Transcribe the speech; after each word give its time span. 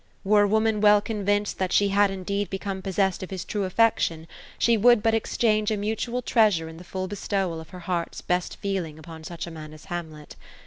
"Were 0.23 0.41
a 0.41 0.47
woman 0.47 0.81
well 0.81 0.99
convinced 0.99 1.59
that 1.59 1.71
she 1.71 1.89
had 1.89 2.09
indeed 2.09 2.49
become 2.49 2.81
possessed 2.81 3.21
of 3.21 3.29
his 3.29 3.45
true 3.45 3.65
affection, 3.65 4.25
she 4.57 4.75
would 4.75 5.03
but 5.03 5.13
exchange 5.13 5.69
a 5.69 5.77
mutual 5.77 6.23
treasure 6.23 6.67
in 6.67 6.77
the 6.77 6.83
full 6.83 7.07
bestowal 7.07 7.59
of 7.61 7.69
her 7.69 7.81
heart's 7.81 8.19
best 8.19 8.55
feelings 8.57 8.97
upon 8.97 9.23
such 9.23 9.45
a 9.45 9.51
man 9.51 9.73
as 9.75 9.85
Hamlet. 9.93 10.37